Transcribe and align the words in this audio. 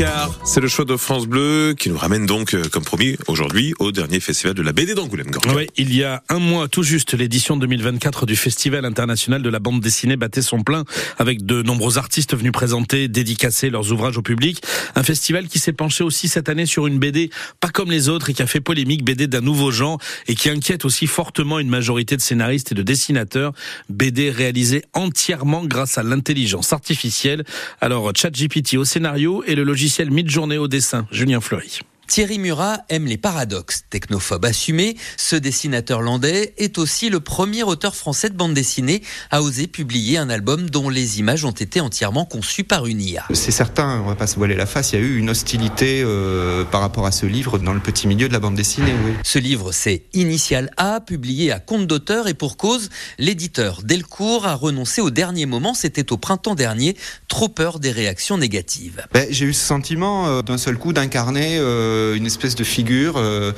8h15, 0.00 0.30
c'est 0.44 0.60
le 0.60 0.68
choix 0.68 0.86
de 0.86 0.96
France 0.96 1.26
Bleu 1.26 1.74
qui 1.78 1.90
nous 1.90 1.98
ramène 1.98 2.24
donc, 2.24 2.54
euh, 2.54 2.62
comme 2.72 2.84
promis, 2.84 3.18
aujourd'hui 3.26 3.74
au 3.78 3.92
dernier 3.92 4.18
festival 4.18 4.54
de 4.54 4.62
la 4.62 4.72
BD 4.72 4.94
d'Angoulême. 4.94 5.30
Oui, 5.54 5.66
il 5.76 5.94
y 5.94 6.04
a 6.04 6.22
un 6.30 6.38
mois 6.38 6.68
tout 6.68 6.82
juste, 6.82 7.12
l'édition 7.12 7.58
2024 7.58 8.24
du 8.24 8.34
Festival 8.34 8.86
international 8.86 9.42
de 9.42 9.50
la 9.50 9.58
bande 9.58 9.80
dessinée 9.80 10.16
battait 10.16 10.40
son 10.40 10.62
plein 10.62 10.84
avec 11.18 11.44
de 11.44 11.60
nombreux 11.60 11.98
artistes 11.98 12.34
venus 12.34 12.52
présenter, 12.52 13.08
dédicacer 13.08 13.68
leurs 13.68 13.92
ouvrages 13.92 14.16
au 14.16 14.22
public. 14.22 14.62
Un 14.94 15.02
festival 15.02 15.48
qui 15.48 15.58
s'est 15.58 15.74
penché 15.74 16.02
aussi 16.02 16.28
cette 16.28 16.48
année 16.48 16.64
sur 16.64 16.86
une 16.86 16.98
BD 16.98 17.28
pas 17.60 17.68
comme 17.68 17.90
les 17.90 18.08
autres 18.08 18.30
et 18.30 18.32
qui 18.32 18.42
a 18.42 18.46
fait 18.46 18.60
polémique, 18.60 19.04
BD 19.04 19.26
d'un 19.26 19.42
nouveau 19.42 19.70
genre 19.70 20.00
et 20.28 20.34
qui 20.34 20.48
inquiète 20.48 20.86
aussi 20.86 21.06
fortement 21.06 21.58
une 21.58 21.68
majorité 21.68 22.16
de 22.16 22.22
scénaristes 22.22 22.72
et 22.72 22.74
de 22.74 22.82
dessinateurs. 22.82 23.52
BD 23.90 24.30
réalisée 24.30 24.82
entièrement 24.94 25.66
grâce 25.66 25.98
à 25.98 26.02
l'intelligence 26.02 26.72
artificielle. 26.72 27.44
Alors, 27.82 28.10
ChatGPT 28.16 28.76
au 28.78 28.86
scénario 28.86 29.44
et 29.46 29.54
le 29.54 29.62
logiciel 29.62 29.89
Midjourney 30.10 30.58
au 30.58 30.68
dessin. 30.68 31.06
Julien 31.10 31.40
Fleury. 31.40 31.80
Thierry 32.10 32.40
Murat 32.40 32.78
aime 32.88 33.06
les 33.06 33.18
paradoxes. 33.18 33.84
Technophobe 33.88 34.44
assumé, 34.44 34.96
ce 35.16 35.36
dessinateur 35.36 36.02
landais 36.02 36.54
est 36.58 36.76
aussi 36.76 37.08
le 37.08 37.20
premier 37.20 37.62
auteur 37.62 37.94
français 37.94 38.28
de 38.28 38.34
bande 38.34 38.52
dessinée 38.52 39.02
à 39.30 39.42
oser 39.42 39.68
publier 39.68 40.18
un 40.18 40.28
album 40.28 40.68
dont 40.70 40.88
les 40.88 41.20
images 41.20 41.44
ont 41.44 41.52
été 41.52 41.80
entièrement 41.80 42.24
conçues 42.24 42.64
par 42.64 42.86
une 42.86 43.00
IA. 43.00 43.26
C'est 43.32 43.52
certain, 43.52 44.00
on 44.00 44.08
va 44.08 44.16
pas 44.16 44.26
se 44.26 44.34
voiler 44.34 44.56
la 44.56 44.66
face, 44.66 44.90
il 44.90 44.98
y 44.98 44.98
a 44.98 45.06
eu 45.06 45.18
une 45.18 45.30
hostilité 45.30 46.02
euh, 46.04 46.64
par 46.64 46.80
rapport 46.80 47.06
à 47.06 47.12
ce 47.12 47.26
livre 47.26 47.58
dans 47.58 47.74
le 47.74 47.78
petit 47.78 48.08
milieu 48.08 48.26
de 48.26 48.32
la 48.32 48.40
bande 48.40 48.56
dessinée. 48.56 48.92
Oui. 49.06 49.12
Ce 49.22 49.38
livre, 49.38 49.70
c'est 49.70 50.02
Initial 50.12 50.72
A, 50.78 51.00
publié 51.00 51.52
à 51.52 51.60
compte 51.60 51.86
d'auteur 51.86 52.26
et 52.26 52.34
pour 52.34 52.56
cause, 52.56 52.88
l'éditeur 53.18 53.82
Delcourt 53.84 54.48
a 54.48 54.56
renoncé 54.56 55.00
au 55.00 55.10
dernier 55.10 55.46
moment, 55.46 55.74
c'était 55.74 56.12
au 56.12 56.16
printemps 56.16 56.56
dernier, 56.56 56.96
trop 57.28 57.48
peur 57.48 57.78
des 57.78 57.92
réactions 57.92 58.36
négatives. 58.36 59.06
Ben, 59.12 59.28
J'ai 59.30 59.46
eu 59.46 59.52
ce 59.52 59.64
sentiment 59.64 60.26
euh, 60.26 60.42
d'un 60.42 60.58
seul 60.58 60.76
coup 60.76 60.92
d'incarner... 60.92 61.56
Euh, 61.60 61.99
une 62.16 62.26
espèce 62.26 62.54
de 62.54 62.64
figure 62.64 63.14
euh, 63.16 63.52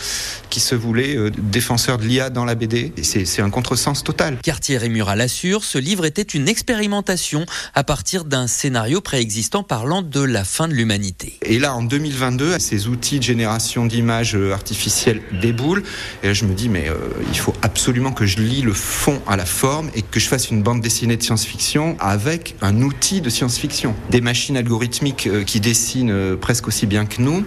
qui 0.51 0.61
se 0.61 0.75
voulait 0.75 1.17
euh, 1.17 1.31
défenseur 1.31 1.99
de 1.99 2.05
l'IA 2.05 2.31
dans 2.31 2.45
la 2.45 2.55
BD. 2.55 2.93
C'est 3.03 3.43
un 3.43 3.51
contresens 3.51 4.03
total. 4.03 4.39
Cartier 4.43 4.79
et 4.83 4.89
Murat 4.89 5.17
l'assure, 5.17 5.65
ce 5.65 5.79
livre 5.79 6.05
était 6.05 6.23
une 6.23 6.49
expérimentation 6.49 7.47
à 7.75 7.85
partir 7.85 8.25
d'un 8.25 8.47
scénario 8.47 9.01
préexistant 9.01 9.63
parlant 9.63 10.03
de 10.03 10.21
la 10.21 10.45
fin 10.45 10.69
de 10.69 10.75
l'humanité. 10.75 11.39
Et 11.43 11.59
là, 11.59 11.75
en 11.75 11.83
2022, 11.83 12.59
ces 12.59 12.89
outils 12.89 13.19
de 13.19 13.25
génération 13.25 13.87
d'images 13.87 14.37
artificielles 14.53 15.23
déboulent. 15.41 15.83
Et 16.23 16.29
là, 16.29 16.33
je 16.33 16.45
me 16.45 16.55
dis, 16.55 16.69
mais 16.69 16.89
il 17.31 17.39
faut 17.39 17.55
absolument 17.63 18.13
que 18.13 18.27
je 18.27 18.39
lis 18.39 18.63
le 18.63 18.73
fond 18.73 19.21
à 19.27 19.37
la 19.37 19.47
forme 19.47 19.91
et 19.95 20.03
que 20.03 20.21
je 20.21 20.29
fasse 20.29 20.51
une 20.51 20.63
bande 20.63 20.81
dessinée 20.81 21.17
de 21.17 21.23
science-fiction 21.23 21.97
avec 22.01 22.55
un 22.61 22.83
outil 22.83 23.21
de 23.21 23.31
science-fiction. 23.31 23.95
Des 24.11 24.21
machines 24.21 24.57
algorithmiques 24.57 25.29
qui 25.45 25.61
dessinent 25.61 26.37
presque 26.41 26.69
aussi 26.69 26.87
bien 26.87 27.07
que 27.07 27.21
nous 27.21 27.45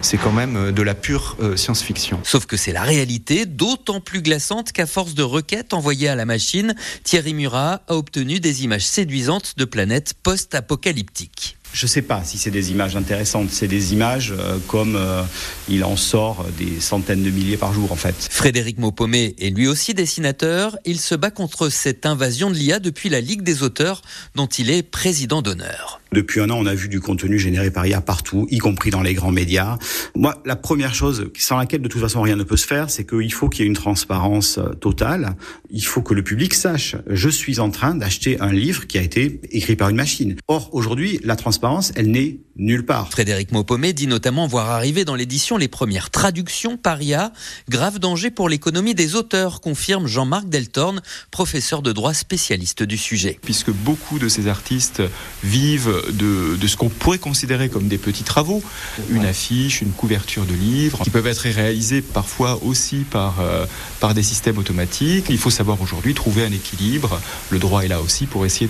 c'est 0.00 0.16
quand 0.16 0.32
même 0.32 0.56
euh, 0.56 0.72
de 0.72 0.82
la 0.82 0.94
pure 0.94 1.36
euh, 1.40 1.56
science-fiction. 1.56 2.20
Sauf 2.22 2.46
que 2.46 2.56
c'est 2.56 2.72
la 2.72 2.82
réalité, 2.82 3.46
d'autant 3.46 4.00
plus 4.00 4.22
glaçante 4.22 4.72
qu'à 4.72 4.86
force 4.86 5.14
de 5.14 5.22
requêtes 5.22 5.74
envoyées 5.74 6.08
à 6.08 6.14
la 6.14 6.24
machine, 6.24 6.74
Thierry 7.04 7.34
Murat 7.34 7.82
a 7.88 7.94
obtenu 7.94 8.40
des 8.40 8.64
images 8.64 8.86
séduisantes 8.86 9.54
de 9.56 9.64
planètes 9.64 10.14
post-apocalyptiques. 10.22 11.57
Je 11.72 11.84
ne 11.84 11.88
sais 11.88 12.02
pas 12.02 12.22
si 12.24 12.38
c'est 12.38 12.50
des 12.50 12.70
images 12.70 12.96
intéressantes. 12.96 13.50
C'est 13.50 13.68
des 13.68 13.92
images 13.92 14.32
euh, 14.36 14.58
comme 14.66 14.96
euh, 14.96 15.22
il 15.68 15.84
en 15.84 15.96
sort 15.96 16.46
des 16.58 16.80
centaines 16.80 17.22
de 17.22 17.30
milliers 17.30 17.56
par 17.56 17.72
jour 17.72 17.92
en 17.92 17.96
fait. 17.96 18.28
Frédéric 18.30 18.78
Maupomé 18.78 19.34
est 19.38 19.50
lui 19.50 19.68
aussi 19.68 19.92
dessinateur. 19.92 20.78
Il 20.84 20.98
se 20.98 21.14
bat 21.14 21.30
contre 21.30 21.68
cette 21.68 22.06
invasion 22.06 22.50
de 22.50 22.54
l'IA 22.54 22.78
depuis 22.78 23.10
la 23.10 23.20
Ligue 23.20 23.42
des 23.42 23.62
auteurs 23.62 24.02
dont 24.34 24.46
il 24.46 24.70
est 24.70 24.82
président 24.82 25.42
d'honneur. 25.42 26.00
Depuis 26.10 26.40
un 26.40 26.48
an, 26.48 26.56
on 26.58 26.64
a 26.64 26.74
vu 26.74 26.88
du 26.88 27.00
contenu 27.00 27.38
généré 27.38 27.70
par 27.70 27.86
IA 27.86 28.00
partout, 28.00 28.46
y 28.50 28.56
compris 28.56 28.88
dans 28.88 29.02
les 29.02 29.12
grands 29.12 29.30
médias. 29.30 29.76
Moi, 30.14 30.40
la 30.46 30.56
première 30.56 30.94
chose 30.94 31.30
sans 31.36 31.58
laquelle 31.58 31.82
de 31.82 31.88
toute 31.88 32.00
façon 32.00 32.22
rien 32.22 32.36
ne 32.36 32.44
peut 32.44 32.56
se 32.56 32.66
faire, 32.66 32.88
c'est 32.88 33.04
qu'il 33.04 33.30
faut 33.30 33.50
qu'il 33.50 33.60
y 33.60 33.64
ait 33.64 33.68
une 33.68 33.74
transparence 33.74 34.56
euh, 34.56 34.70
totale. 34.70 35.36
Il 35.68 35.84
faut 35.84 36.00
que 36.00 36.14
le 36.14 36.22
public 36.22 36.54
sache, 36.54 36.96
je 37.08 37.28
suis 37.28 37.60
en 37.60 37.68
train 37.68 37.94
d'acheter 37.94 38.40
un 38.40 38.52
livre 38.52 38.86
qui 38.86 38.96
a 38.96 39.02
été 39.02 39.38
écrit 39.52 39.76
par 39.76 39.90
une 39.90 39.96
machine. 39.96 40.36
Or, 40.48 40.70
aujourd'hui, 40.72 41.20
la 41.24 41.36
transparence 41.36 41.57
elle 41.96 42.10
n'est 42.10 42.38
nulle 42.56 42.84
part. 42.84 43.10
Frédéric 43.10 43.52
Maupomé 43.52 43.92
dit 43.92 44.08
notamment 44.08 44.46
voir 44.46 44.70
arriver 44.70 45.04
dans 45.04 45.14
l'édition 45.14 45.56
les 45.56 45.68
premières 45.68 46.10
traductions 46.10 46.76
par 46.76 47.00
IA. 47.00 47.32
Grave 47.68 48.00
danger 48.00 48.30
pour 48.30 48.48
l'économie 48.48 48.94
des 48.94 49.14
auteurs, 49.14 49.60
confirme 49.60 50.08
Jean-Marc 50.08 50.48
Deltorne, 50.48 51.00
professeur 51.30 51.82
de 51.82 51.92
droit 51.92 52.14
spécialiste 52.14 52.82
du 52.82 52.98
sujet. 52.98 53.38
Puisque 53.42 53.70
beaucoup 53.70 54.18
de 54.18 54.28
ces 54.28 54.48
artistes 54.48 55.02
vivent 55.44 56.02
de, 56.12 56.56
de 56.56 56.66
ce 56.66 56.76
qu'on 56.76 56.88
pourrait 56.88 57.18
considérer 57.18 57.68
comme 57.68 57.86
des 57.86 57.98
petits 57.98 58.24
travaux, 58.24 58.62
une 59.10 59.24
affiche, 59.24 59.80
une 59.80 59.92
couverture 59.92 60.44
de 60.44 60.54
livre, 60.54 61.02
qui 61.04 61.10
peuvent 61.10 61.28
être 61.28 61.48
réalisés 61.48 62.02
parfois 62.02 62.60
aussi 62.64 63.04
par, 63.08 63.40
euh, 63.40 63.66
par 64.00 64.14
des 64.14 64.24
systèmes 64.24 64.58
automatiques. 64.58 65.26
Il 65.30 65.38
faut 65.38 65.50
savoir 65.50 65.80
aujourd'hui 65.80 66.12
trouver 66.12 66.44
un 66.44 66.52
équilibre. 66.52 67.20
Le 67.50 67.60
droit 67.60 67.82
est 67.82 67.88
là 67.88 68.00
aussi 68.00 68.26
pour 68.26 68.44
essayer 68.44 68.68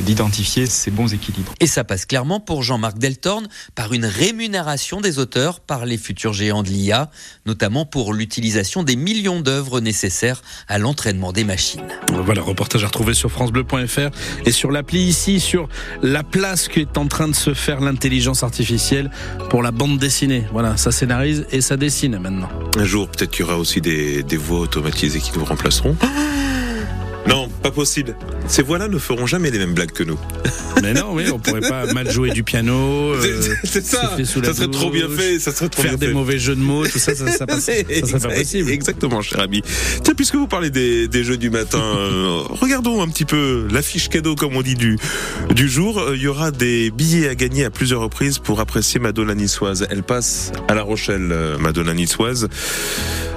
d'identifier 0.00 0.64
ces 0.66 0.90
bons 0.90 1.12
équilibres. 1.12 1.52
Et 1.60 1.66
ça 1.66 1.84
passe 1.84 2.06
clairement 2.06 2.25
pour 2.40 2.62
Jean-Marc 2.62 2.98
Deltorne 2.98 3.48
par 3.74 3.92
une 3.92 4.04
rémunération 4.04 5.00
des 5.00 5.18
auteurs 5.18 5.60
par 5.60 5.86
les 5.86 5.96
futurs 5.96 6.32
géants 6.32 6.62
de 6.62 6.68
l'IA, 6.68 7.10
notamment 7.46 7.86
pour 7.86 8.12
l'utilisation 8.12 8.82
des 8.82 8.96
millions 8.96 9.40
d'œuvres 9.40 9.80
nécessaires 9.80 10.42
à 10.68 10.78
l'entraînement 10.78 11.32
des 11.32 11.44
machines. 11.44 11.86
Voilà, 12.12 12.42
reportage 12.42 12.84
à 12.84 12.88
retrouver 12.88 13.14
sur 13.14 13.30
francebleu.fr 13.30 14.10
et 14.44 14.50
sur 14.50 14.70
l'appli 14.70 15.00
ici, 15.00 15.40
sur 15.40 15.68
la 16.02 16.22
place 16.22 16.68
qu'est 16.68 16.98
en 16.98 17.06
train 17.06 17.28
de 17.28 17.34
se 17.34 17.54
faire 17.54 17.80
l'intelligence 17.80 18.42
artificielle 18.42 19.10
pour 19.48 19.62
la 19.62 19.70
bande 19.70 19.98
dessinée. 19.98 20.44
Voilà, 20.52 20.76
ça 20.76 20.90
scénarise 20.90 21.46
et 21.50 21.60
ça 21.60 21.76
dessine 21.76 22.18
maintenant. 22.18 22.48
Un 22.76 22.84
jour, 22.84 23.08
peut-être 23.08 23.30
qu'il 23.30 23.46
y 23.46 23.48
aura 23.48 23.58
aussi 23.58 23.80
des, 23.80 24.22
des 24.22 24.36
voix 24.36 24.60
automatisées 24.60 25.20
qui 25.20 25.30
nous 25.38 25.44
remplaceront. 25.44 25.96
Non, 27.28 27.48
pas 27.62 27.70
possible. 27.70 28.16
Ces 28.46 28.62
voix-là 28.62 28.88
ne 28.88 28.98
feront 28.98 29.26
jamais 29.26 29.50
les 29.50 29.58
mêmes 29.58 29.74
blagues 29.74 29.92
que 29.92 30.04
nous. 30.04 30.18
Mais 30.82 30.92
non, 30.92 31.08
oui, 31.12 31.24
on 31.32 31.38
pourrait 31.38 31.60
pas 31.60 31.92
mal 31.92 32.10
jouer 32.10 32.30
du 32.30 32.42
piano. 32.42 33.14
Euh, 33.14 33.40
c'est 33.64 33.84
ça. 33.84 34.16
Ça 34.24 34.54
serait 34.54 34.68
trop 34.68 34.90
bien 34.90 35.08
fait. 35.08 35.38
Ça 35.38 35.52
serait 35.52 35.68
trop 35.68 35.82
faire 35.82 35.98
des 35.98 36.12
mauvais 36.12 36.38
jeux 36.38 36.54
de 36.54 36.60
mots, 36.60 36.86
tout 36.86 36.98
ça, 36.98 37.14
ça, 37.14 37.26
ça, 37.28 37.46
passe, 37.46 37.64
ça 37.64 37.72
serait 37.72 38.20
pas 38.20 38.34
possible. 38.34 38.70
Exactement, 38.70 39.22
cher 39.22 39.40
ami. 39.40 39.62
Tiens, 40.02 40.14
puisque 40.14 40.36
vous 40.36 40.46
parlez 40.46 40.70
des, 40.70 41.08
des 41.08 41.24
jeux 41.24 41.36
du 41.38 41.50
matin, 41.50 41.80
euh, 41.82 42.40
regardons 42.48 43.02
un 43.02 43.08
petit 43.08 43.24
peu 43.24 43.66
l'affiche 43.70 44.08
cadeau, 44.08 44.34
comme 44.34 44.56
on 44.56 44.62
dit, 44.62 44.74
du, 44.74 44.98
du 45.54 45.68
jour. 45.68 45.98
Euh, 45.98 46.16
il 46.16 46.22
y 46.22 46.28
aura 46.28 46.50
des 46.50 46.90
billets 46.90 47.28
à 47.28 47.34
gagner 47.34 47.64
à 47.64 47.70
plusieurs 47.70 48.00
reprises 48.00 48.38
pour 48.38 48.60
apprécier 48.60 49.00
Madonna 49.00 49.34
Niçoise. 49.34 49.86
Elle 49.90 50.02
passe 50.02 50.52
à 50.68 50.74
La 50.74 50.82
Rochelle, 50.82 51.34
Madonna 51.58 51.94
Niçoise 51.94 52.48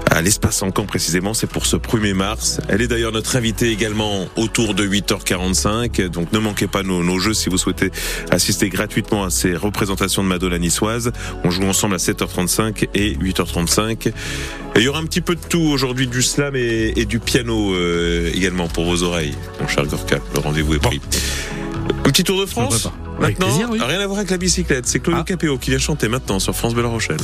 à 0.09 0.21
l'espace 0.21 0.61
en 0.61 0.71
camp 0.71 0.85
précisément, 0.85 1.33
c'est 1.33 1.47
pour 1.47 1.65
ce 1.65 1.75
1er 1.75 2.13
mars. 2.13 2.59
Elle 2.67 2.81
est 2.81 2.87
d'ailleurs 2.87 3.11
notre 3.11 3.35
invitée 3.35 3.71
également 3.71 4.27
autour 4.35 4.73
de 4.73 4.87
8h45, 4.87 6.07
donc 6.07 6.31
ne 6.31 6.39
manquez 6.39 6.67
pas 6.67 6.83
nos, 6.83 7.03
nos, 7.03 7.19
jeux 7.19 7.33
si 7.33 7.49
vous 7.49 7.57
souhaitez 7.57 7.91
assister 8.31 8.69
gratuitement 8.69 9.23
à 9.23 9.29
ces 9.29 9.55
représentations 9.55 10.23
de 10.23 10.27
Madonna 10.27 10.57
niçoise. 10.57 11.11
On 11.43 11.51
joue 11.51 11.63
ensemble 11.63 11.95
à 11.95 11.97
7h35 11.97 12.87
et 12.93 13.15
8h35. 13.15 14.07
Et 14.07 14.13
il 14.77 14.81
y 14.83 14.87
aura 14.87 14.99
un 14.99 15.05
petit 15.05 15.21
peu 15.21 15.35
de 15.35 15.41
tout 15.41 15.59
aujourd'hui, 15.59 16.07
du 16.07 16.21
slam 16.21 16.55
et, 16.55 16.93
et 16.95 17.05
du 17.05 17.19
piano 17.19 17.73
euh, 17.73 18.31
également 18.33 18.67
pour 18.67 18.85
vos 18.85 19.03
oreilles, 19.03 19.35
mon 19.59 19.67
cher 19.67 19.85
Gorka. 19.85 20.19
Le 20.33 20.39
rendez-vous 20.39 20.75
est 20.75 20.79
pris. 20.79 21.01
Un 21.89 22.11
petit 22.11 22.23
tour 22.23 22.39
de 22.39 22.45
France 22.45 22.87
Maintenant, 23.19 23.47
plaisir, 23.47 23.67
oui. 23.69 23.79
rien 23.81 23.99
à 23.99 24.05
voir 24.05 24.19
avec 24.19 24.31
la 24.31 24.37
bicyclette. 24.37 24.87
C'est 24.87 24.99
Claude 24.99 25.17
ah. 25.19 25.23
Capéo 25.23 25.57
qui 25.57 25.71
vient 25.71 25.79
chanter 25.79 26.07
maintenant 26.07 26.39
sur 26.39 26.55
France 26.55 26.73
Belle 26.73 26.85
Rochelle. 26.85 27.17